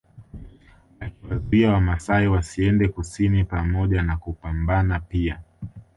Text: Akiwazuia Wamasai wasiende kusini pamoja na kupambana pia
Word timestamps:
Akiwazuia 0.99 1.71
Wamasai 1.73 2.27
wasiende 2.27 2.87
kusini 2.87 3.43
pamoja 3.43 4.01
na 4.01 4.17
kupambana 4.17 4.99
pia 4.99 5.39